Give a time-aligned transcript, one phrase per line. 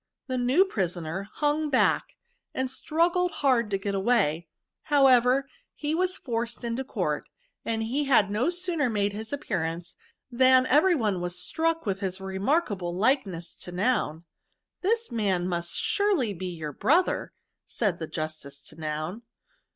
[0.25, 2.15] The new prisoner hung back,
[2.55, 4.47] and struggled hard to get away;
[4.85, 7.29] how ever he was forced into court;
[7.63, 9.93] and he had no sooner made his appearance,
[10.31, 14.23] than every one was struck with his remarkable likeness to Noun.
[14.51, 17.31] * This man must surely be your brother,'
[17.67, 19.21] said the justice to Noun.